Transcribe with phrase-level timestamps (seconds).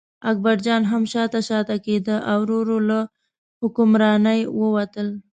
[0.31, 2.99] اکبرجان هم شاته شاته کېده او ورو ورو له
[3.61, 5.07] حکمرانۍ ووتل.